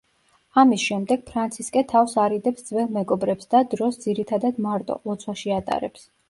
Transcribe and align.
ამის 0.59 0.85
შემდეგ 0.85 1.19
ფრანცისკე 1.27 1.83
თავს 1.91 2.15
არიდებს 2.23 2.65
ძველ 2.71 2.89
მეგობრებს 2.97 3.51
და 3.53 3.61
დროს 3.75 4.01
ძირითადად 4.07 4.63
მარტო, 4.69 4.97
ლოცვაში 5.11 5.55
ატარებს. 5.61 6.09